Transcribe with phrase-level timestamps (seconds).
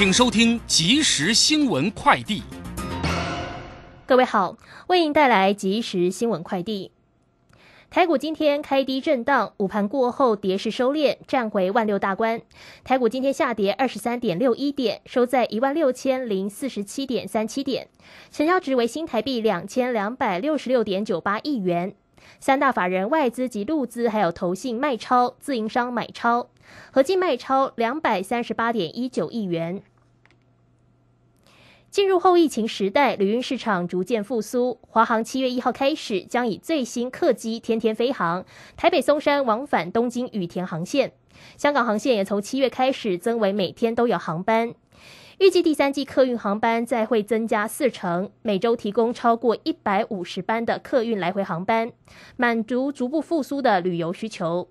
[0.00, 2.42] 请收听即时新闻快递。
[4.06, 6.90] 各位好，为您带来即时新闻快递。
[7.90, 12.40] 台股今天开低震荡，午盘过后跌势收敛，站回万六大关。
[12.82, 17.86] 台股今天下跌二十三点六一点，收在一万六千零四十七点三七点，
[18.30, 21.92] 成交值为新台币两千两百六十六点九八亿元。
[22.38, 26.48] 三大法人外资及陆资还有投信卖超，自营商买超，
[26.90, 29.82] 合计卖超两百三十八点一九亿元。
[31.90, 34.78] 进入后疫情时代，旅运市场逐渐复苏。
[34.80, 38.44] 华航七月一号开始将以最新客机天天飞航，
[38.76, 41.10] 台北松山往返东京羽田航线。
[41.56, 44.72] 香港航线也从七月开始增为每天都有航班。
[45.38, 51.90] 预计第三季客运航班再会增加四成，每周提供超过一百五十班的客运来回航班，
[52.36, 54.68] 满足逐步复苏的旅游需求。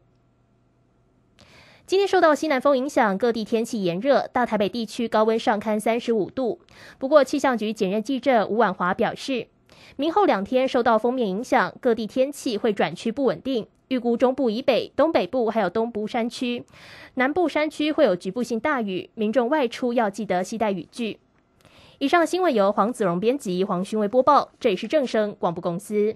[1.89, 6.59] 今天受到西南风影响，各地天气炎热，大台北地区高温上堪三十五度。
[6.99, 9.47] 不过，气象局检验记者吴婉华表示，
[9.95, 13.65] 明后两天受到封面影响，各地天气会转趋不稳定。
[13.87, 16.63] 预估中部以北、东北部还有东部山区、
[17.15, 21.17] 南部山区会有局部性大雨，民众外出要记得携带雨具。
[21.97, 26.15] 以上新闻由黄子荣编辑，黄勋威播报，这里是正声广播公司。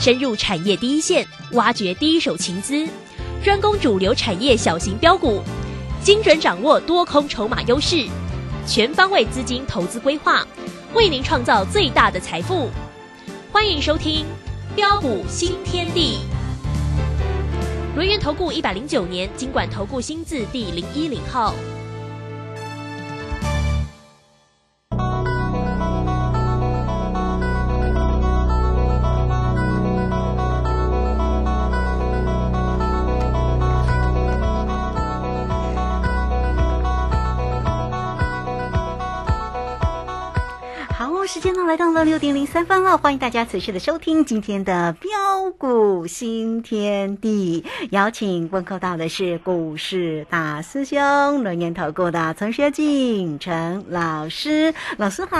[0.00, 2.86] 深入产业第一线，挖掘第一手情资，
[3.42, 5.42] 专攻主流产业小型标股，
[6.04, 8.06] 精准掌握多空筹码优势，
[8.64, 10.46] 全方位资金投资规划，
[10.94, 12.70] 为您创造最大的财富。
[13.50, 14.24] 欢迎收听
[14.76, 16.18] 《标股新天地》。
[17.96, 21.52] 轮源投顾一百零九年经管投顾新字第零一零号。
[41.68, 45.10] 来到了六点零三分了，欢迎大家持续的收听今天的标
[45.58, 47.62] 股新天地。
[47.90, 50.98] 邀请问候到的是股市大师兄
[51.42, 55.36] 轮年投顾的陈学进陈老师，老师好。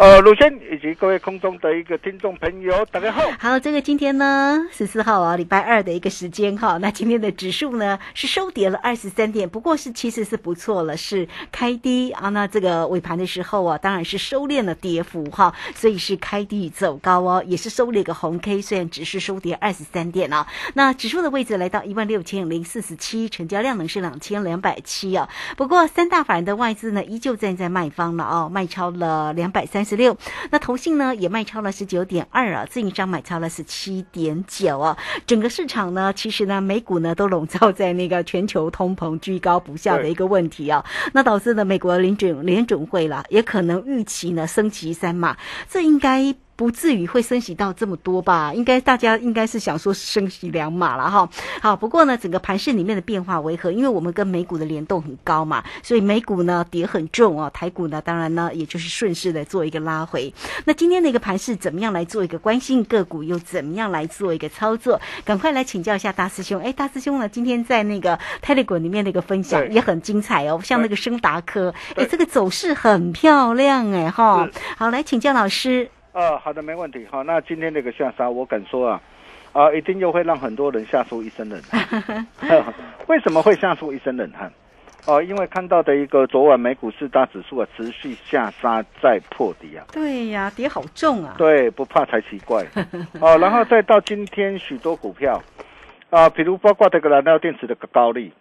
[0.00, 3.22] 呃，鲁轩以及各位空中的一个听众朋友，大家好。
[3.38, 12.30] 好，这个今天呢十四号啊，礼拜二的一个时间哈，那今天的指数呢是收跌了二十三点，不过是其实是不错了，是开低啊。
[12.30, 15.02] 那这个尾盘的时候啊，当然是收敛了跌。
[15.02, 15.41] 幅哈，
[15.74, 20.46] 所以是开低走高哦，也是收了一个红 K，虽然只是收跌二十三点哦。
[20.74, 25.28] 那指数的位置来到一万六千零四十七，成交量呢是两千两百七哦。
[25.56, 30.16] 不过三大法人的外资呢依旧站在卖方了哦，卖超了两百三十六。
[30.50, 34.96] 那投信呢也卖超了十九点二啊，自营商买超了十七点九啊。
[35.26, 44.92] 整个市场呢，其实呢美股呢都笼罩在那个全球通膨居高不下的一个问题啊，那导致呢美国联准联准会啦，也可能预期呢升级。
[44.92, 45.31] 三码，
[45.68, 46.34] 这应该。
[46.62, 48.54] 不至于会升息到这么多吧？
[48.54, 51.28] 应该大家应该是想说升息两码了哈。
[51.60, 53.72] 好，不过呢，整个盘市里面的变化为何？
[53.72, 60.32] 因为我们跟美股的联动很高嘛，所以美股呢跌很重哦，台股呢当然呢也就是顺势的做一个拉回。
[60.64, 65.00] 那今天的一个盘市怎么样来做一个关心个股，又怎么样来做一个操作？
[65.24, 66.62] 赶快来请教一下大师兄。
[66.62, 74.48] 哎，大师兄呢今天在那个泰利股里面的一个分享也很精彩哦，像那个升达科，哎，这个走势很漂亮哎哈。
[74.76, 75.90] 好，来请教老师。
[76.12, 77.06] 呃，好的，没问题。
[77.10, 79.00] 好，那今天这个下杀，我敢说啊，
[79.52, 82.26] 啊，一定又会让很多人吓出一身冷汗。
[83.08, 84.52] 为什么会吓出一身冷汗？
[85.06, 89.84] 哦，因为看到的一个昨晚美股四大指数啊持续下杀再破底啊。
[89.90, 91.34] 对呀，跌好重啊。
[91.38, 92.62] 对，不怕才奇怪。
[93.18, 95.42] 哦，然后再到今天许多股票
[96.10, 98.32] 啊，比如包括这个燃料电池的高利，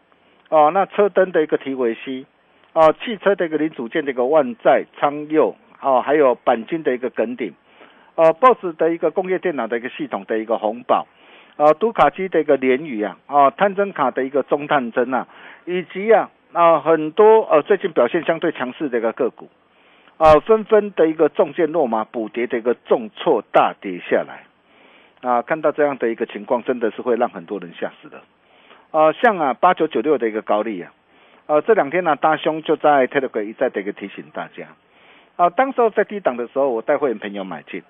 [0.49, 2.27] 哦，那车灯的一个提维西，
[2.73, 7.51] 哦，汽车的一个零组件的一个万载、昌佑，哦，还有钣金的一个耿鼎，
[8.15, 11.07] 呃，BOSS 的一个工业电脑的一个系统的一个红宝，
[11.57, 15.27] 呃，读卡机的一个联宇啊，啊，探针卡的一个中探针啊，
[15.65, 19.49] 以及啊啊很多呃最近表现相对强势的一个个股，
[20.17, 24.43] 啊，纷纷的一个重剑落马补跌的一个重挫大跌下来，
[25.21, 28.21] 啊，看到这样的一个情况，真的是会让很多人吓死的，
[28.91, 30.91] 啊，像啊八九九六的一个高利啊。
[31.47, 34.67] 呃，这两天呢，大兄就在 Telegram 一再的一个提醒大家，
[35.35, 37.83] 啊，当时候在低档的时候，我带会员朋友买进，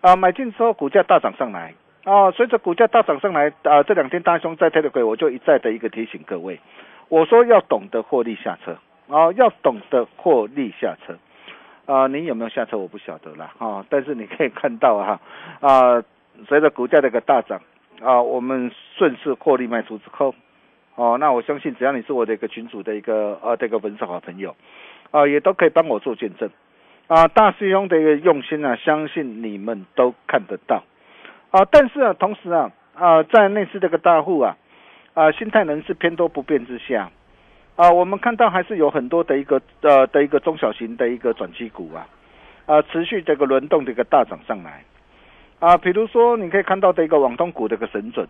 [0.00, 1.74] 啊，买进之后股价大涨上来，
[2.04, 6.60] 啊，随着股价大涨上来，啊，这两天大兄在 Telegram 我就一再的一个提醒各位，
[7.08, 8.78] 我说要懂得获利下车，
[9.08, 11.18] 啊，要懂得获利下车，
[11.86, 15.20] 啊，你有没有下车我不晓得了，哈，但是你可以看到哈，
[15.60, 16.02] 啊，
[16.46, 17.60] 随着股价的一个大涨，
[18.00, 20.34] 啊，我们顺势获利卖出之后。
[21.00, 24.56] 哦，那我相信只要你是我的一个群主的一个呃这个粉丝好朋友，
[25.12, 26.50] 啊，也都可以帮我做见证，
[27.08, 30.84] 啊，大师兄的一个用心啊，相信你们都看得到，
[31.50, 34.56] 啊，但是啊，同时啊，啊，在那次这个大户啊，
[35.14, 37.10] 啊，心态仍是偏多不变之下，
[37.76, 42.06] 啊，我们看到还是有很多的一个呃的一个中小型的一个转机股啊，
[42.66, 44.84] 啊，持续这个轮动的一个大涨上来，
[45.60, 48.28] 啊，比如说你可以看到的一个网通股的一个神准，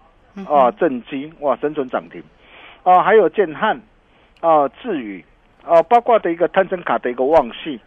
[0.48, 2.22] 啊，正基哇，神准涨停。
[2.84, 3.78] 啊，还有建汉，
[4.40, 5.22] 啊，智宇，
[5.66, 7.78] 啊，包括的一个探针卡的一个旺系，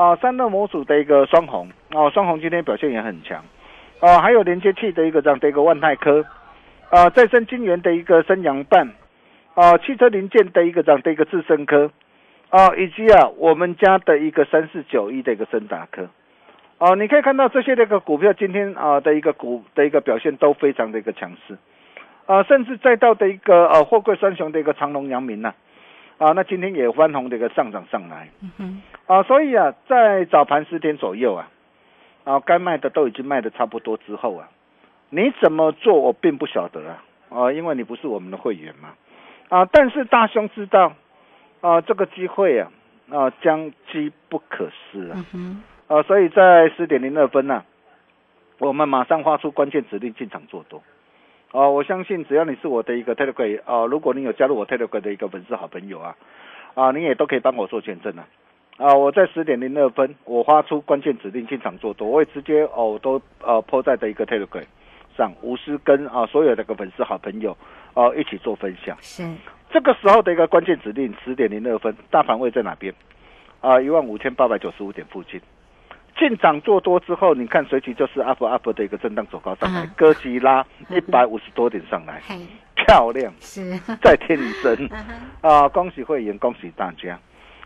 [0.00, 3.44] 啊，三乐模组的一个双红，哦，双红今天表现也很强，
[4.00, 6.24] 啊，还有连接器的一个这样的一个万泰科，
[6.88, 8.88] 啊，再生晶圆的一个升阳半，
[9.52, 11.90] 啊，汽车零件的一个这样的一个智深科，
[12.48, 16.08] 啊，以及啊，我们家的一个三四九一的一个森达科，
[16.78, 21.58] 哦，你可以看到这些那个股票今天啊的一个股的一个表现都非常的一个强势。
[22.24, 25.52] 啊，甚至再到的一个呃货柜三雄的一个长隆、阳明呐，
[26.16, 28.30] 啊，那今天也翻红的一个上涨上来，
[29.10, 31.50] 啊，所以啊，在早盘十点左右啊，
[32.22, 34.48] 啊，该卖的都已经卖的差不多之后啊，
[35.08, 38.90] 你怎么做我并不晓得啊，啊，因为你不是我们的会员嘛，
[39.48, 40.92] 啊，但是大兄知道，
[41.60, 42.70] 啊，这个机会啊，
[43.10, 45.26] 啊，将机不可失啊，
[45.88, 47.64] 啊，所以在十点零二分呢，
[48.58, 50.84] 我们马上发出关键指令进场做多。
[51.50, 56.16] 哦，我相信只要你是我的一个 Telegram 啊，如果你有加入我 Telegram 的一个粉丝好朋友啊，
[56.74, 58.24] 啊，你也都可以帮我做见证啊。
[58.80, 64.64] 啊，我在十点零二分，我发出关键指令进场做多，我会直接哦都呃抛在的一个 Telegram
[65.14, 67.54] 上，无私跟啊所有的个粉丝好朋友
[67.92, 68.96] 啊一起做分享。
[69.02, 69.22] 是
[69.70, 72.94] 这个时候的一个关键指令，十点零二分，大盘位在哪边？
[73.60, 75.38] 啊，一万五千八百九十五点附近。
[76.18, 82.20] 进场做多之后，你看随即就是 up up 的一个震荡走高上来，哥吉拉 一百五十多点上来，
[82.74, 84.88] 漂亮，是 再添一升
[85.42, 85.68] 啊！
[85.70, 87.18] 恭喜会员，恭喜大家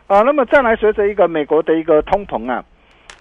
[0.07, 0.21] 啊！
[0.23, 2.65] 那么再来随着一个美国的一个通膨啊，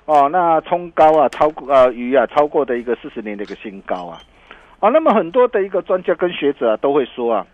[0.06, 4.20] 哦，那冲高啊，超过啊鱼啊超过的一个四十年的一个新高啊
[4.80, 4.90] 啊！
[4.90, 7.48] 那么很多的一个专家跟学者啊都会说啊，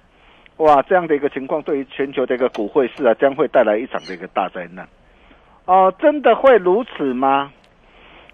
[0.58, 4.88] 哇，这样的一个情况对于全球的一个股汇市啊将会带来一场的一个大灾难
[5.66, 7.52] 哦，真的会如此吗？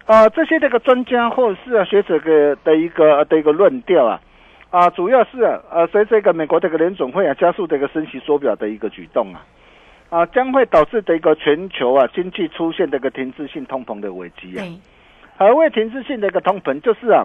[0.06, 4.20] 啊，这些这个专家或者是啊学者的的一个的一个论调啊，
[4.70, 9.44] 啊，主要是啊，呃，随这个美国这个联总会啊加速这个升息缩表的一个举动啊，
[10.16, 14.64] 啊，将会导致的一个全球啊经济出现这个停滞性通膨的危机啊。
[15.36, 17.22] 而为停滞性的一个通膨，就是啊，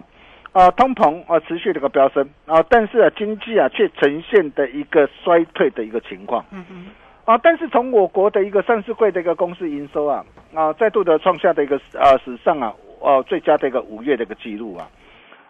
[0.52, 6.44] 啊，通膨啊持续的一个飙升啊，但是啊经济啊却呈现的一个衰退的一个情况。
[6.50, 6.90] 嗯嗯。
[7.24, 10.22] 啊，但是从我国的一个上市柜的一个公司营收啊，
[10.52, 14.86] 啊，再度的创下的一个啊史上啊，呃最佳的一个五月的一个记录啊，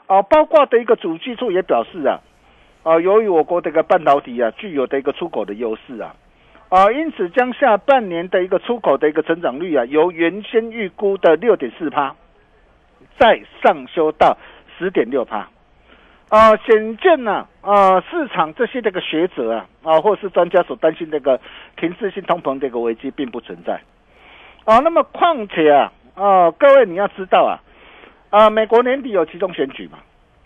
[0.06, 2.20] 啊，包括的一个主计处也表示啊，
[2.84, 6.14] 啊，由于我国的一个半导体啊具有的一个出口的优势啊，
[6.72, 12.16] 啊，因此将下半年的一个出口的一个成长率啊，由原先预估的六点四趴，
[13.18, 14.38] 再上修到
[14.78, 15.50] 十点六趴。
[16.30, 21.38] 啊，显见呢，啊，市场这些这个学者啊，啊，或是专家所担心这个
[21.76, 23.78] 停滞性通膨这个危机并不存在，
[24.64, 27.60] 啊，那么况且啊，啊，各位你要知道啊，
[28.30, 29.98] 啊，美国年底有其中选举嘛，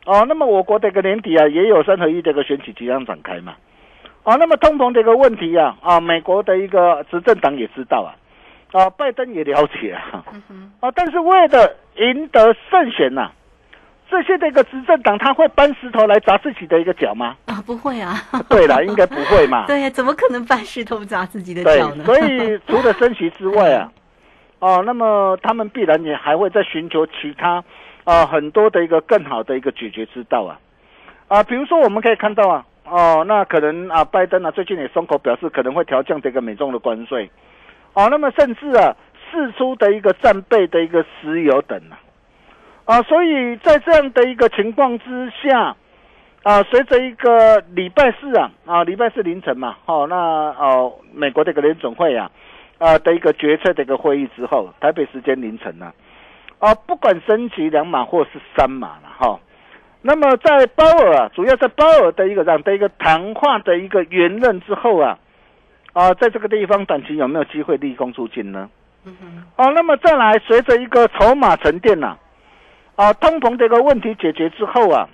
[0.05, 3.55] 啊，那么我国这个年底啊也有三合一这个选举即将展开嘛，
[4.27, 8.11] 啊，那么通膨这个问题啊，啊，美国的一个执政党也知道啊，
[8.73, 10.25] 啊，拜登也了解啊，
[10.81, 13.31] 啊，但是为了赢得胜选呐。
[14.09, 17.37] 这些的一个执政党，他会搬石头来砸自己的一个脚吗？
[17.47, 18.15] 啊，不会啊。
[18.49, 19.67] 对了，应该不会嘛。
[19.71, 22.05] 对，怎么可能搬石头砸自己的脚呢？
[22.05, 23.93] 所以除了升息之外啊，
[24.59, 27.63] 哦，那么他们必然也还会在寻求其他
[28.05, 30.59] 啊很多的一个更好的一个解决之道啊
[31.29, 37.31] 啊，比如说我们可以看到啊，哦，那可能啊拜登啊最近也松口表示可能会调降这个美中的关税。
[37.95, 38.95] 哦，那么甚至啊，
[39.31, 41.97] 释出的一个战备的一个石油等啊，
[42.85, 45.75] 啊，所以在这样的一个情况之下，
[46.43, 52.31] 啊，随着一个礼拜四啊，啊，礼拜四凌晨嘛，哦，那哦，美国的一个联总会啊，
[52.79, 55.91] 啊的一个决策的一个会议之后，台北时间凌晨呢，
[56.59, 59.41] 啊，不管升级两码或是三码了哈，
[60.07, 65.19] 那么在鲍尔啊，主要在鲍尔的一个这样的一个谈话的一个圆润之后啊。
[65.93, 68.69] 啊，在这个地方短期有没有机会立功出尽呢？
[69.07, 69.43] 嗯哼。
[69.57, 72.19] 哦，那么再来，随着一个筹码沉淀呐，
[72.97, 75.09] 啊，通膨这个问题解决之后啊，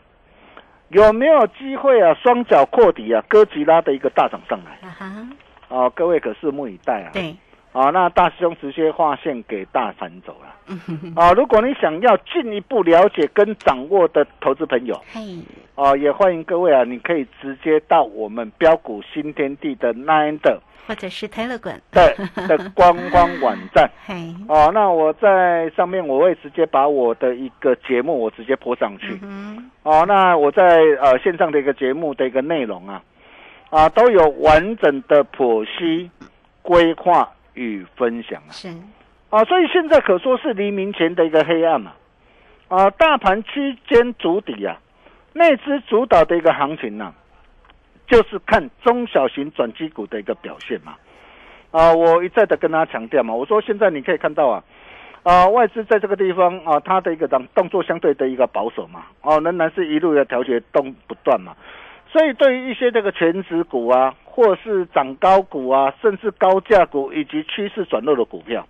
[0.88, 4.72] 有没有机会啊，双脚扩底啊，哥吉拉的一个大涨上来？
[4.88, 5.28] 啊哈。
[5.68, 7.10] 哦，各位可拭目以待啊。
[7.12, 7.36] 对。
[7.72, 10.76] 啊，那大师兄直接划线给大盘走了。
[11.16, 15.20] 啊，如果你想要进一步了解跟掌握的投资朋友，嘿，
[15.74, 22.14] 啊，也欢迎各位啊，你可以直接到我们标股新天地的 Nine 的，或者是 Telegram 对
[22.46, 23.90] 的官方网站。
[24.04, 29.18] 嘿，哦，那我在上面我会直接把我的一个节目我直接播上去。
[29.22, 29.70] 嗯。
[29.82, 33.02] 哦，那我在呃线上的一个节目的一个内容啊，
[33.70, 36.10] 啊，都有完整的剖析
[36.60, 37.28] 规划。
[37.54, 38.68] 与分享啊，是。
[39.30, 41.92] 啊，所以现在可说是黎明前的一个黑暗嘛，
[42.68, 44.78] 啊，大盘区间主底啊，
[45.32, 47.14] 内资主导的一个行情呢，
[48.06, 50.96] 就是看中小型转机股的一个表现嘛，
[51.70, 54.62] 啊，我一再的跟大家强调嘛，我说现在你可以看到啊，
[55.22, 61.56] 啊，外资在这个地方啊，它的一个动动作相对的一个保守嘛，哦，仍然是一路的调节动不断嘛，
[62.10, 64.14] 所以对于一些这个全职股啊。
[64.34, 68.66] 或是涨高股啊，甚至高价股以及趋势转弱的股票，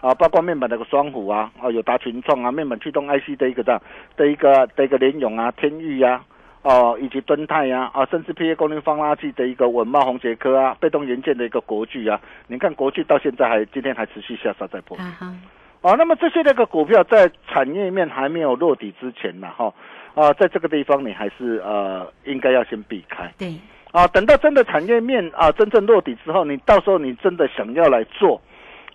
[0.00, 3.80] 啊，包括面板那个双虎啊，啊，有达群创啊，面板驱动 IC 的一个这样
[4.16, 6.24] 的一个的一个联勇啊，天域呀，
[6.62, 19.72] 哦，以及敦泰呀，啊，甚至 PA 功率放垃圾的一个稳茂宏杰科啊，被动元件的一个国巨啊，你看国巨到现在还今天还持续下杀在破，啊，那么这些那个股票在产业面还没有落底之前呢，哈，
[20.16, 23.54] 啊，在这个地方你还是呃应该要先避开，对。
[23.96, 28.38] 啊，等到真的产业面啊真正落底之后，你到时候你真的想要来做，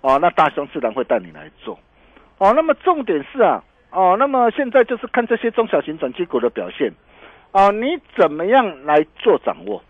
[0.01, 1.79] 啊，那大雄自然会带你来做，
[2.38, 6.93] 哦，那么重点是啊，哦，那么现在就是看这些中小型转机股的表现，
[7.51, 9.81] 啊，你怎么样来做掌握？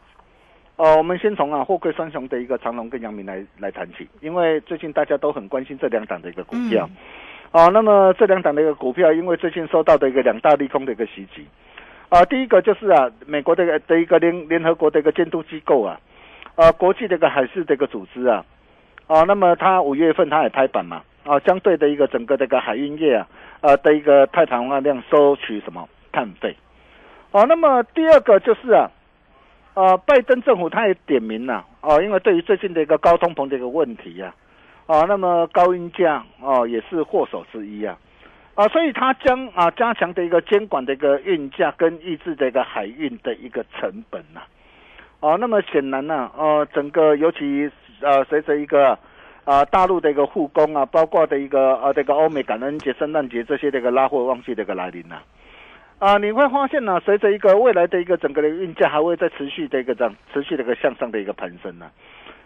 [0.78, 6.90] 哦，我们先从啊货柜双雄的一个长隆跟阳明来来谈起，因为最近大家都很关心这两档的一个股票，
[7.52, 11.46] 啊，那么这两档的一个股票，因为最近受到的一个两大利空的一个袭击。
[12.12, 15.98] 啊，第一个就是啊，美国的的一个联联合国的一个监督机构啊，
[16.56, 18.44] 啊，国际的一个海事的一个组织啊，
[19.08, 23.26] 啊，那么它五月份它也拍板嘛，啊，相对的一个整个这个海运业啊，
[23.62, 26.54] 呃的一个碳排放量收取什么碳费，
[27.32, 28.92] 啊，那么第二个就是啊，
[29.74, 34.36] 啊，拜登政府他也点名了，哦，因为对于最近的一个高通膨的一个问题呀，
[34.86, 37.98] 啊，那么高运价哦也是祸首之一啊。
[38.54, 44.42] 啊，所以它将啊加强的一个监管的一个运价跟抑制的一个海运的一个成本呐，
[45.22, 49.00] 哦，那么显然呢，呃，整个尤其呃随着一个
[49.46, 55.22] 啊大陆的一个护工啊，包括的一个呃这个欧美感恩节、圣诞节这些的一个拉货旺季的一个来临呐，
[56.00, 61.90] 啊，你会发现呢，随着一个未来的一个整个的运价还会在持续的一个这样持续的一个向上的一个攀升呢，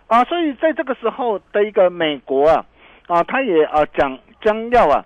[0.05, 2.63] 啊，所以在这个时候的一个美国啊，
[3.07, 5.03] 啊，它也啊讲将要啊。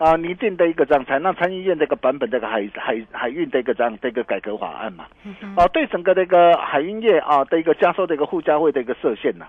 [0.00, 5.04] 啊，拟定的一个这样采纳参议院这个版本这个海海海运的一个这样的一个改革法案嘛，
[5.56, 9.44] 啊，对整个这个海运业啊的一个加收的一个附加费的一个设限呐，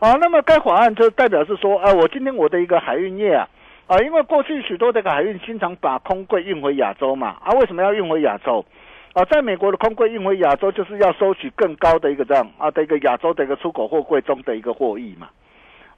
[0.00, 3.48] 啊，那么该法案就代表是说，啊，我今天我的一个海运业啊，
[3.86, 8.64] 啊，因为过去许多这个海运经常把空柜运回亚洲嘛，啊，为什么要运回亚洲？
[9.12, 15.28] 啊，在美国的空柜运回亚洲就是要收取更高的一个这样啊的一个亚洲的一个出口货柜中的一个货益嘛。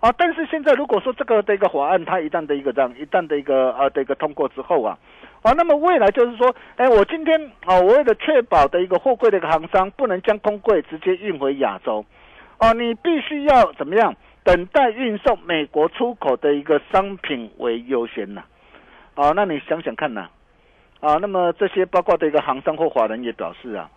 [0.00, 4.98] 啊，但是现在如果说这个的一个法案，它一旦的一个这样，一旦的一个呃的一个通过之后啊，
[5.42, 12.02] 啊，那么未来就是说，哎，我今天啊，我为了确保的一个货柜的一个行商不能将空柜直接运回亚洲，
[12.56, 14.14] 啊，你必须要怎么样？
[14.42, 18.42] 等待运送美国出口的一个商品为优先呐，
[19.14, 20.30] 啊，那你想想看呐，
[21.00, 23.90] 啊，那么这些包括的一个行商或法人也表示啊。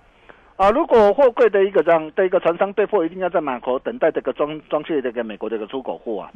[0.56, 6.32] 啊，如果货柜的一个这样的一个船商被迫一定要在码头等待这个装装卸这个美国的一个出口货啊，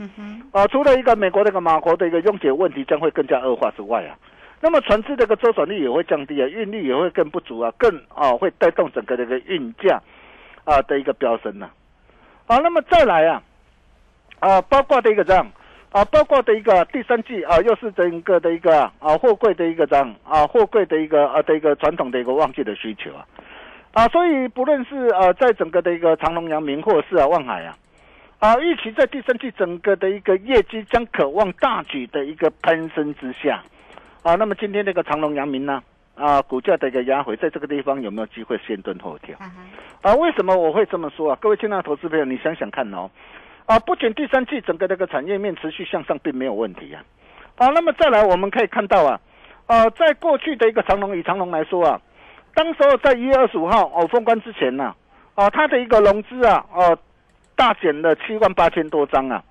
[0.51, 4.17] 啊，除了一个美国这个码头的一个用解问题将会更加恶化之外啊，
[4.59, 10.01] 那么船只这个周转率也会降低啊，运力也会更不足啊，更啊会带动整个这个运价
[10.63, 11.69] 啊的一个飙升呐，
[12.47, 13.43] 啊，那么再来啊，
[14.39, 15.47] 啊，包括的一个这样
[15.91, 23.23] 啊，包括的一个第三季啊，又是整个的一个啊货柜的一个这样啊货柜的一个啊的一个传统的一个旺季的需求啊。
[23.97, 27.75] 啊，所以不论是呃，在整个的一个长隆、阳明，或者是啊，望海啊，
[28.37, 33.63] 啊，预期在第三季整个的一个业绩将渴望大举的一个攀升之下，
[34.21, 35.81] 啊，那么今天这个长隆、阳明呢，
[36.13, 39.35] 啊，股价的一个压回，在这个地方有没有机会先蹲后跳？
[40.03, 41.37] 啊，为什么我会这么说啊？
[41.41, 43.09] 各位亲爱的投资朋友，你想想看哦，
[43.65, 47.01] 啊，不仅第三季整个这个产业面持续向上，并没有问题啊，
[47.55, 49.19] 啊，那么再来我们可以看到啊，
[49.65, 51.99] 啊，在过去的一个长隆与长隆来说啊，
[52.57, 54.91] 当时候在一月二十五号哦封关之前呢、
[55.35, 56.97] 啊，它的一个融资啊，哦、
[57.55, 59.43] 大减了七万八千多张啊，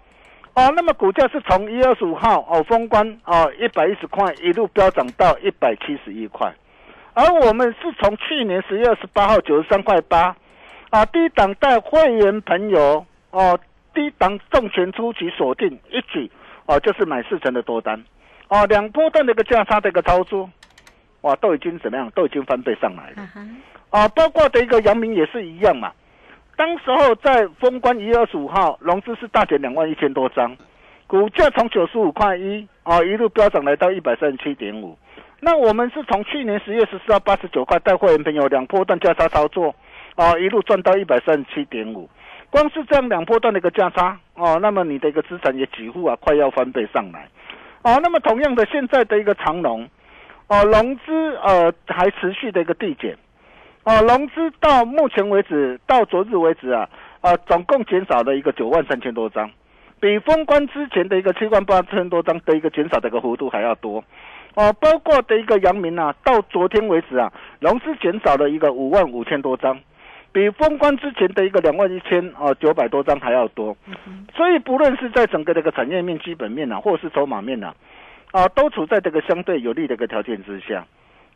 [0.54, 6.52] 哦，那么股价是从一月二十五号哦封关哦一百一十块一路飙涨到一百七十一块，
[7.14, 10.34] 而我们是从去年十月二十八号九十三块八
[10.90, 13.56] 啊低档带会员朋友哦
[13.94, 16.28] 低档重拳出击锁定一举
[16.66, 18.02] 哦就是买四成的多单。
[18.48, 20.50] 哦两波段的一个价差的一个操作，
[21.26, 23.28] 哇都已经怎么样都已经翻倍上来了。
[23.90, 25.92] 啊，包括的一个阳明也是一样嘛。
[26.56, 30.56] 当时候在封关一月二十五号，融资是大减两万一千多张，
[31.06, 34.96] 股价从九十五块一啊一路飙涨来到一百三十七点五。
[35.40, 39.74] 那我们是从去年十月十四号八十九块带会员朋友两波段价差操作，
[40.14, 42.08] 啊一路赚到一百三十七点五。
[42.48, 47.28] 光是这样两波段的一个价差哦，那么你的一个资产也几乎啊快要翻倍上来。
[47.82, 49.86] 哦，那么同样的现在的一个长龙，
[50.48, 53.16] 哦融资呃还持续的一个递减。
[53.84, 56.88] 哦，融资到目前为止，到昨日为止啊，
[57.20, 59.48] 啊，总共减少了一个九万三千多张，
[60.00, 64.02] 比封关之前的一个七万八千多张的一个减少的一个幅度还要多。
[64.54, 69.78] 哦，包括的一个阳明啊，到昨天为止啊，融资减少了一个五万五千多张，
[70.32, 73.76] 比封关之前的一个两万一千啊九百多张还要多。
[74.34, 77.72] 所以不论是在整个这个产业面、基本面啊，或是筹码面啊，
[78.32, 80.86] 啊，都处在这个相对有利的一个条件之下。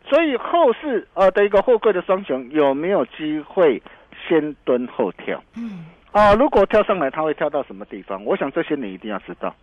[0.05, 3.81] 所以后市呃的一个货柜的双雄有没有机会
[4.27, 5.43] 先蹲后跳？
[5.57, 8.25] 嗯，啊，如果跳上来，它会跳到什么地方？
[8.25, 9.55] 我想这些你一定要知道。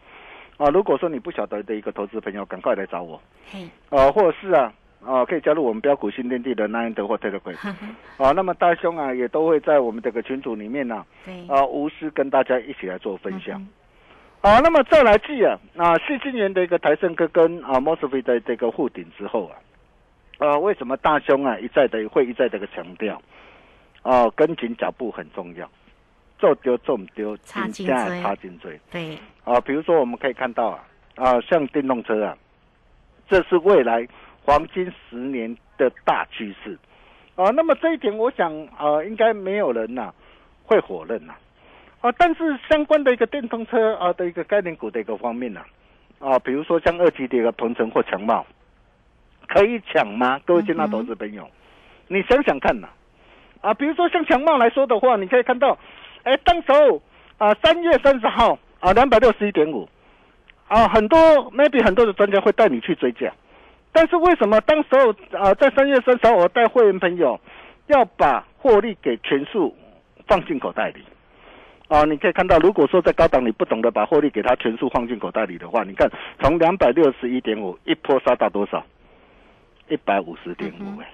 [0.58, 3.22] 啊，如果说你不晓得的一个投资朋友，赶快来找我。
[3.52, 4.74] 嘿，啊，或者是啊，
[5.06, 7.56] 啊，可以加入我们标股新天地的南德或 Telegram。
[8.18, 13.64] 啊，那么大兄啊，也都会在我们这个群组里面呢、对，啊，无私跟大家一起来做分享。
[14.42, 19.58] 啊，那么再来记啊，啊，是今年的一个台盛科跟啊 m o s f e 的这个护顶之后啊，
[20.38, 23.22] 啊，为什么大兄啊一再的会一再的个强调，
[24.04, 25.70] 啊，跟紧脚步很重要，
[26.38, 29.60] 做丢做唔丢，插颈椎插颈椎对，啊。
[29.62, 30.84] 比如说我们可以看到啊，
[31.16, 32.38] 啊，像电动车啊，
[33.28, 34.08] 这是未来
[34.46, 36.78] 黄金十年的大趋势
[37.36, 37.50] 啊。
[37.50, 40.14] 那么这一点，我想啊，应该没有人呐、
[40.64, 41.40] 会否认呐、啊。
[42.18, 45.62] 但是相关的一个电动车啊的一个概念股的一个方面呢、
[46.20, 48.46] 啊，比如说像二级的一个同城或强茂，
[49.48, 50.40] 可以抢吗？
[50.46, 51.50] 各位金纳投资朋友，
[52.08, 52.88] 你想想看呐、
[53.62, 55.78] 啊，比如说像强茂来说的话，你可以看到，
[56.24, 57.02] 哎，当时候
[57.38, 59.90] 啊，三月三十号啊，两百六十一点五，
[60.68, 61.20] 啊，很多
[61.52, 63.34] maybe 很多的专家会带你去追价，
[63.92, 67.38] 但是为什么当时候啊，在三月三十号我带会员朋友
[67.88, 69.76] 要把获利给全数
[70.26, 71.04] 放进口袋里？
[71.88, 76.10] 啊，你可以看到，如果说在高档你不懂得把获利给它全数放进口袋里的话，你看
[76.42, 78.86] 从两百六十一点五一波杀到多少？
[79.88, 81.08] 一百五十点五哎，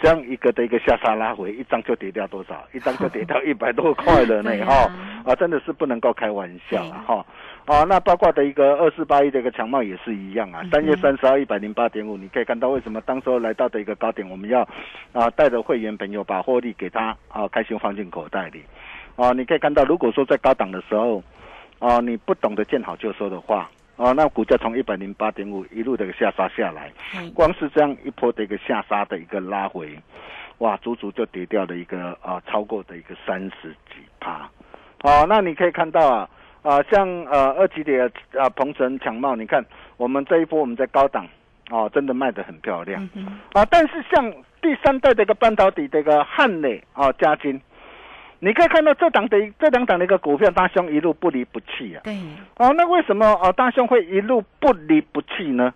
[0.00, 2.66] 这样一个的一个下杀拉回，一张就跌掉多少？
[2.72, 4.90] 一张就跌掉 一百多块了呢哈、
[5.24, 7.26] 啊，真的是不能够开玩笑啊哈。
[7.64, 14.68] 啊，那包括的一个二四八一的一个强茂也是一样啊，三月三十号一百零八点五，你可以看到为什么当时候来到的一个高点，我们要
[15.12, 18.64] 啊带着会员朋友把获利给他啊开心放进口袋里。
[19.16, 21.22] 啊，你可以看到，如果说在高档的时候，
[21.78, 26.90] 啊，你不懂得见好就收的话，啊，那股价从一百零八点五一路的下杀下来，
[27.34, 29.98] 光是这样一波的一个下杀的一个拉回，
[30.58, 34.48] 哇，足足就跌掉了一个啊，超过的一个三十几趴。
[35.02, 36.30] 哦，那你可以看到啊，
[36.62, 39.64] 啊，像呃二级的啊鹏程强茂，你看
[39.96, 41.26] 我们这一波我们在高档
[41.70, 43.02] 哦，真的卖得很漂亮。
[43.14, 47.60] 嗯哼，啊，但是像第三代的一个半导体的一个汉磊啊，嘉金，
[48.44, 52.02] 你可以看到这档的一这两档的一个股票，大兄一路不离不弃啊。
[52.02, 52.18] 对，
[52.56, 55.72] 哦，那为什么哦大兄会一路不离不弃呢？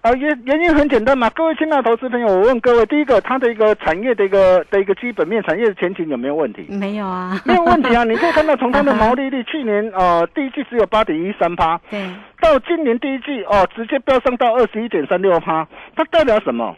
[0.00, 6.64] 啊，原原因很简单嘛，各位亲爱的投资朋友，我问各位，第一个，它的一个产业的一个的一个基本面、产业的前景有没有问题？
[6.70, 12.08] 没有啊，没有问题啊，你可以看到从它的毛利率，去年呃第一季只有八点一三趴，对，
[12.40, 16.74] 到今年第一季哦，直接飙升到二十一点三六趴，它代表什么？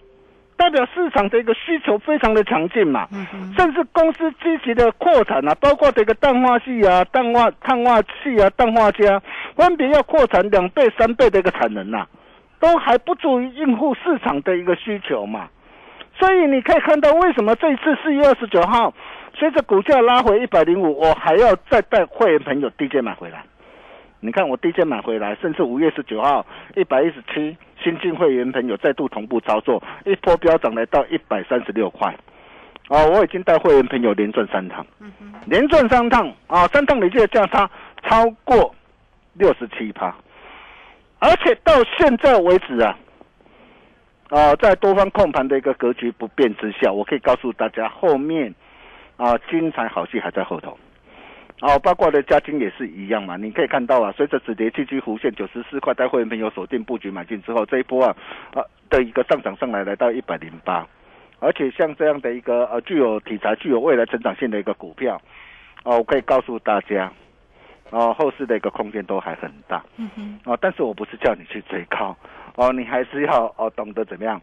[0.58, 9.20] 代表市场的一个需求非常的强劲嘛，嗯哼，甚至公司积极的扩产啊，包括这个氮化系啊、氮化碳化系啊、氮化镓，
[9.56, 12.04] 分别要扩产两倍、三倍的一个产能呐、
[12.58, 15.48] 都还不足以应付市场的一个需求嘛。
[16.18, 18.92] 所以你可以看到，为什么这一次四月二十九号
[19.34, 23.44] 随着股价拉回一百零五，我还要再带会员朋友低阶买回来。
[24.18, 26.44] 你看我低阶买回来，甚至五月十九号
[26.74, 32.14] 一百一十七，新进会员朋友再度同步操作，一波飙涨来到一百三十六块。
[32.88, 34.86] 哦，我已经带会员朋友连赚三趟，
[35.44, 37.70] 连赚三趟啊，三趟累计的价差
[38.02, 38.74] 超过
[39.34, 40.14] 六十七趴，
[41.18, 42.98] 而且到现在为止啊，
[44.30, 48.54] 啊，在多方控盘的一个格局不变之下，我可以告诉大家，后面
[49.18, 50.78] 啊精彩好戏还在后头。
[51.60, 58.16] 哦，包括的嘉金也是一样嘛，你可以看到啊，随着止跌期居弧线九十四块，带会员朋友锁定布局买进之后，这一波啊
[58.54, 60.86] 啊的一个上涨上来，来到一百零八。
[61.40, 65.20] 而且像这样的一个呃具有题材、具有未来成长性的一个股票，
[65.84, 67.12] 哦，我可以告诉大家，
[67.90, 69.84] 哦，后市的一个空间都还很大。
[69.96, 70.38] 嗯哼。
[70.44, 72.16] 哦，但是我不是叫你去追高，
[72.54, 74.40] 哦，你还是要哦懂得怎么样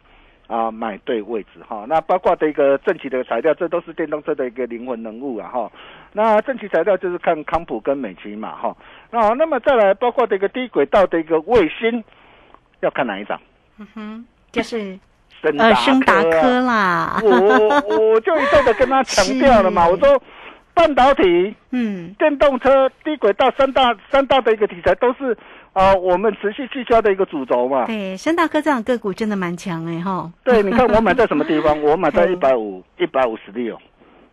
[0.47, 1.85] 啊买对位置哈。
[1.87, 5.71] 那包括的一个正奇的材料，这都是电动车的一个灵魂人物啊哈。
[6.13, 8.75] 那正奇材料就是看康普跟美奇嘛哈。
[9.11, 12.03] 那那么再来包括这个低轨道的一个卫星，
[12.81, 13.39] 要看哪一张？
[13.77, 14.99] 嗯哼，就是。
[15.41, 20.19] 呃，升达科啦，我我就一再的跟他强调了嘛， 我说
[20.73, 25.37] 半导体、嗯，电动车、低轨道三大三大的一个题材都是
[25.75, 27.85] 啊，我们持续聚焦的一个主轴嘛。
[27.85, 30.31] 对，升达科这样个股真的蛮强哎哈。
[30.43, 31.79] 对，你看我买在什么地方？
[31.83, 33.77] 我买在一百五、一百五十六。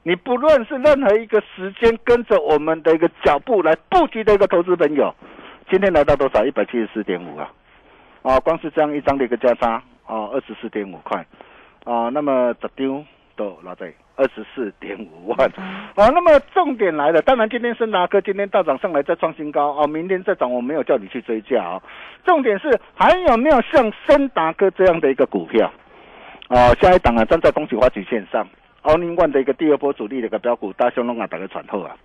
[0.04, 5.12] 你不论是任何一个时间跟着我们的一个脚步来布局的一个投资朋友，
[5.68, 6.44] 今天来到多少？
[6.44, 7.50] 一百七十四点五啊！
[8.22, 9.82] 啊，光是这样一张的一个价差。
[10.04, 11.24] 啊，二十四点五块，
[11.84, 13.02] 啊，那么这丢
[13.36, 15.48] 都拿在二十四点五万，
[15.94, 21.82] 啊，那么重点来了，当然今天森达科今天大涨上来再创新高，哦，明天再涨，我没有叫你去追价啊，
[22.24, 25.72] 重点是还有没有像森达科这样的一个股票，
[26.48, 28.46] 啊，下一档啊站在恭喜花旗线上，
[28.82, 31.96] 奥林万的一个第二波主力的一个标股，大兄龙啊打个传后啊，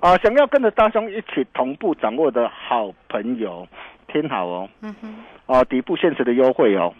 [0.00, 3.66] 啊，想要跟着大兄一起同步掌握的好朋友，
[4.06, 5.14] 听好哦，嗯哼，
[5.46, 6.94] 啊，底部限时的优惠哦。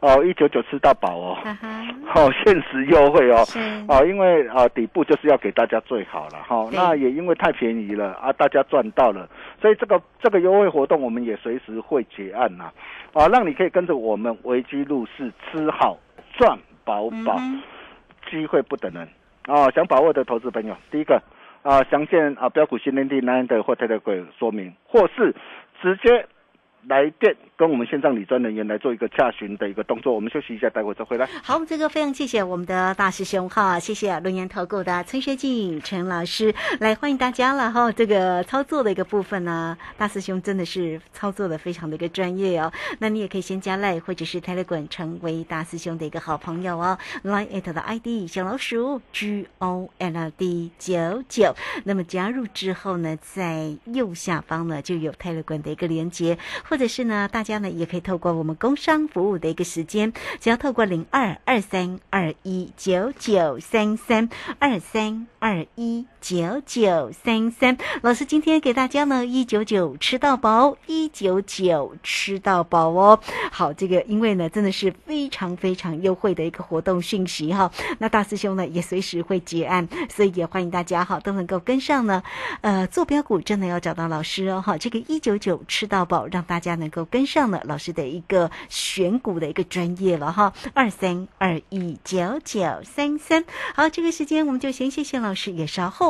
[0.00, 1.38] 哦，一九九吃到饱哦，
[2.04, 3.44] 好限时优惠哦，
[3.88, 9.28] 哦，因为啊底部就是要给大家最好了哈，那也因为太便宜了啊，大家赚到了，
[9.60, 12.70] 所以这个这个优惠活动我们也随时会结案呐，
[13.12, 15.96] 啊，让你可以跟着我们维基入市吃好
[16.36, 17.38] 赚饱饱，
[18.28, 19.08] 机会不等人。
[19.46, 21.22] 啊，想把握的投资朋友，第一个
[21.62, 25.34] 啊，详见啊标股新天地南的或特特柜说明，或是
[25.80, 26.26] 直接。
[26.88, 31.28] 来电跟我们线上理专人员来做一个洽询的一个动作，我们休息一下，待会再回来。
[31.42, 37.92] 好，这个非常谢谢我们的大师兄哈，谢谢龙岩投顾的陈学进陈老师来欢迎大家了哈。
[37.92, 42.72] 这个操作的一个部分呢，大师兄真的是操作的非常的一个专业哦。
[42.98, 46.98] 那你也可以先加赖或者是泰勒滚成为大师兄的一个好朋友哦。
[47.24, 56.38] Line at 的 ID 小老鼠 G O L D 九九，那么加入之后呢，在右下方呢就有泰勒滚的一个连接。
[56.64, 64.28] 或者是呢，大家这样呢也可以透过我们工商服务的一个时间，只要透过零二二三二一九九三三
[64.60, 73.18] 二三二一九九三三，老师今天给大家呢一九九吃到饱，一九九吃到饱哦。
[73.50, 82.22] 好，这个因为呢真的是非常非常优惠的一个活动讯息哈，那大师兄呢也随时会结案，所以也欢迎大家哈都能够跟上呢。
[82.60, 86.60] 呃，坐标股真的要找到老师哦哈，这个一九九吃到饱让大。
[86.60, 93.46] 家能够跟上了老师的一个选股的一个专业了哈，二三二一九九三三。
[93.74, 96.09] 好，这个时间我们就先谢谢老师，也稍后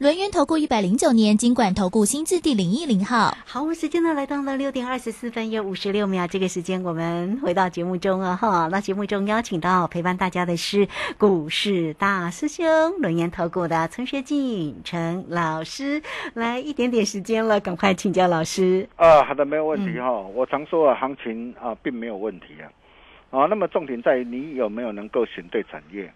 [0.00, 3.36] 轮源投顾一百零九年经管投顾新字第零一零号。
[3.44, 8.66] 好，时间呢来到了六点二十四分又五十六秒，这个时间我们回到节目中啊哈。
[8.72, 12.64] 那节目中邀请到陪伴大家的是股市大师兄
[13.02, 18.88] 轮研投顾的陈学进陈老师，来一点点时间了，赶快请教老师。
[18.96, 23.38] 啊，好的，没有问题哈、我常说啊，行情啊并没有问题啊。
[23.38, 26.10] 啊，那么重点在于你有没有能够选对产业，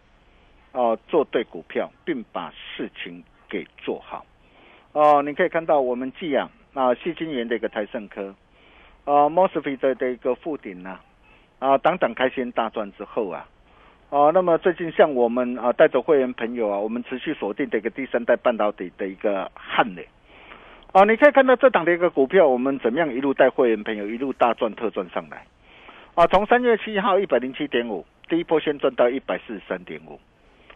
[0.72, 3.22] 哦、做对股票，并把事情
[3.54, 4.26] 给做好。
[4.90, 8.34] 哦、你可以看到我们寄养啊，细晶圆的一个台盛科，
[9.04, 10.98] 啊 m o s f e t 的的一个附顶呢，
[11.60, 13.46] 啊，等等开心大赚之后啊，
[14.10, 20.08] 哦、那么最近像我们啊带着会员朋友啊，我们持续锁定的一个第三代半导体的一个汉磊。
[20.92, 25.44] 啊，你可以看到这档的一个股票，我们怎么样一路带会员朋友一路大赚特赚上来。
[26.14, 30.20] 啊，从三月七号一百零七点五，第一波先赚到一百四十三点五。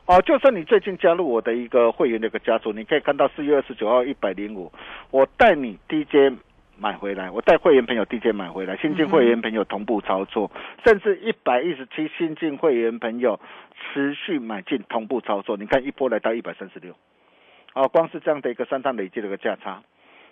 [0.09, 4.73] 哦，就算你最近加入我的一个会员的一个家族，你可以看到四月二十九号一百零五，
[5.11, 6.35] 我带你 DJ
[6.79, 10.51] 买回来，我带会员朋友 DJ 买回来，新进会员朋友同步操作，
[10.83, 13.39] 甚至一百一十七新进会员朋友
[13.77, 16.95] 持续买进同步操作，你看一波来到一百三十六，
[17.75, 19.83] 啊，光是这样的一个三趟累计的一个价差，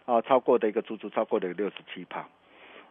[0.07, 2.27] 啊，超过的一个足足超过的六十七趴。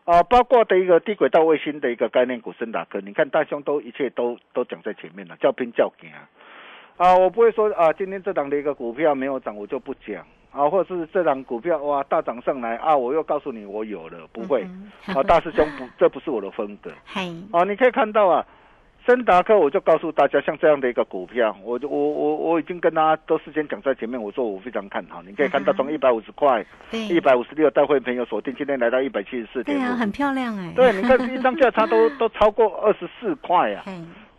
[0.04, 6.30] 啊，包括的一个低轨道卫星的一个概念股森达科，你看大兄都一切都都讲在前面了，叫拼叫赢啊！
[6.98, 14.66] 啊，我不会说啊，今天这档的一个股票没有涨，我就不讲啊，或者是这档股票哇大涨上来啊，我又告诉你我有了，不会、
[15.08, 17.64] 啊，大师兄不， 这不是我的风格 嗨，啊！
[17.66, 18.46] 你可以看到啊，
[19.06, 29.96] 森达克我就告诉大家，像这样的一个股票，我就我我我已经跟大家都事先讲在前面，我说我非常看好，你可以看到从一百五十块、对，一百五十六带会朋友锁定，今天来到一百七十四点五对啊，。
[29.98, 30.72] 很漂亮哎。
[30.74, 33.84] 对，你看一张价差都 都超过二十四块啊！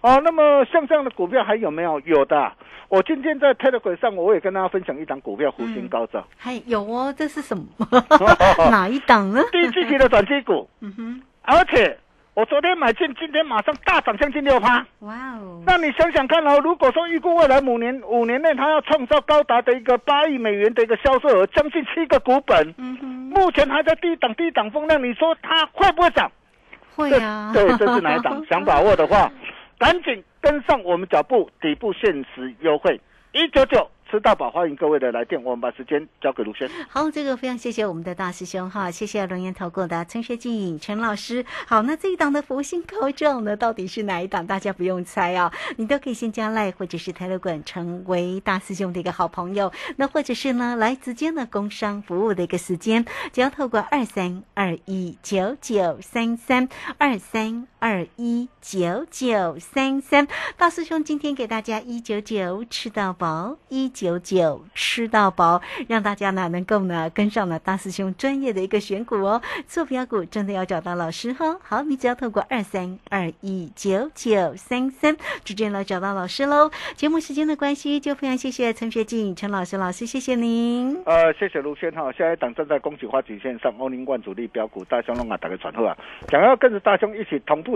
[0.07, 1.99] 嘿，哦，那么像这样的股票还有没有？
[2.01, 2.55] 有的啊。
[2.89, 7.65] 我今天在 Telegram 上，我也跟大家分享一档股票，福星高照，还有哦，这是什么？
[8.71, 9.43] 哪一档呢？
[9.51, 11.99] 第一季期的转机股，嗯哼，而且
[12.35, 14.87] 我昨天买进，今天马上大涨将近六趴。
[15.01, 26.31] 哇哦，那你想想看哦，如果说预估未来五年五年内它要创造高达的一个八亿美元的一个销售额，将近七个股本，嗯哼，目前还在低档低档风量，你说它会不会涨？
[26.95, 28.41] 会啊，对，这是哪一档？
[28.49, 29.31] 想把握的话，
[29.79, 32.99] 赶紧跟上我们脚步，底部限时优惠
[33.33, 35.43] 一九九，吃到饱，欢迎各位的来电。
[35.45, 36.67] 我们把时间交给卢轩。
[36.89, 41.45] 好，这个非常谢谢我们的大师兄哈，谢谢龙岩投顾的陈学进陈老师。
[41.67, 44.47] 好，那这一档的福星高照呢，到底是哪一档？
[44.47, 49.71] 大家不用猜啊，你都可以先加赖或者是泰勒管成为大师兄的一个好朋友。
[49.97, 71.61] 那或者是呢，来直接呢工商服务的一个时间，只要透过二三二一九九三三二三二一九九三三，大师兄今天给大家一九九吃到饱，一九九吃到饱，让大家呢能够呢跟上了大师兄专业的一个选股哦，做标股真的要找到老师哈。
[71.63, 76.69] 好，你只要透过二三二一九九三三直接来找到老师喽。
[76.97, 81.01] 节目时间的关系，就非常谢谢陈学进陈老师老师，谢谢您。
[81.05, 85.97] 呃，谢谢卢轩哈，下一档正在恭喜花旗线上欧宁冠主力标股大兄龙啊，打个传呼啊！
[86.29, 87.76] 想要跟着大兄一起同步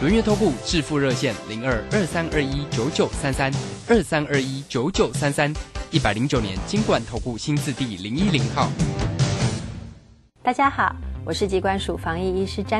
[0.00, 3.50] 轮月投顾致富热线零二二三二一九九三三
[3.88, 5.52] 二三二一九九三三，
[5.90, 8.70] 一百零九年经管投顾新字第零一零号。
[10.40, 12.76] 大家好，我是疾管署防疫医师詹。